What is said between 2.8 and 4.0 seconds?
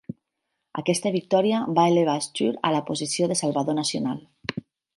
posició de salvador